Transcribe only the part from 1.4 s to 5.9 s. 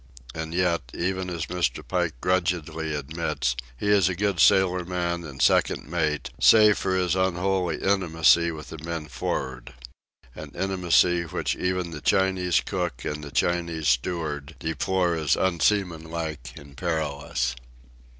Mr. Pike grudgingly admits, he is a good sailorman and second